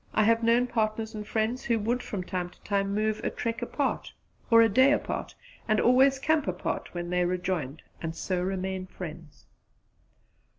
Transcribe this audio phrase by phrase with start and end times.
[0.15, 3.61] I have known partners and friends who would from time to time move a trek
[3.61, 4.11] apart,
[4.49, 5.35] or a day apart,
[5.67, 9.45] and always camp apart when they rejoined; and so remain friends.